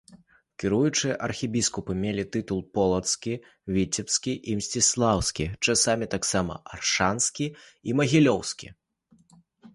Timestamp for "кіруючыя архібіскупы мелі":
0.61-2.23